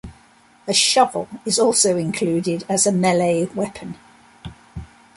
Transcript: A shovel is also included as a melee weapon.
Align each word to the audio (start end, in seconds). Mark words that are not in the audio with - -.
A 0.67 0.73
shovel 0.73 1.27
is 1.45 1.59
also 1.59 1.95
included 1.95 2.63
as 2.67 2.87
a 2.87 2.91
melee 2.91 3.45
weapon. 3.53 3.99